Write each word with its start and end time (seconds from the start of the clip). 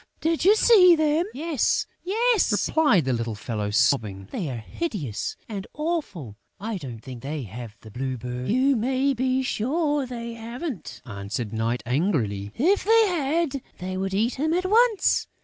Did 0.19 0.43
you 0.43 0.55
see 0.55 0.95
them?" 0.95 1.27
"Yes, 1.31 1.85
yes!" 2.03 2.67
replied 2.69 3.05
the 3.05 3.13
little 3.13 3.35
fellow, 3.35 3.69
sobbing. 3.69 4.27
"They 4.31 4.49
are 4.49 4.57
hideous 4.57 5.35
and 5.47 5.67
awful.... 5.75 6.37
I 6.59 6.77
don't 6.79 7.01
think 7.01 7.21
they 7.21 7.43
have 7.43 7.77
the 7.81 7.91
Blue 7.91 8.17
Bird...." 8.17 8.49
"You 8.49 8.75
may 8.75 9.13
be 9.13 9.43
sure 9.43 10.07
they 10.07 10.33
haven't," 10.33 11.03
answered 11.05 11.53
Night, 11.53 11.83
angrily. 11.85 12.51
"If 12.55 12.83
they 12.83 13.07
had, 13.09 13.61
they 13.77 13.95
would 13.95 14.15
eat 14.15 14.39
him 14.39 14.53
at 14.55 14.65
once.... 14.65 15.27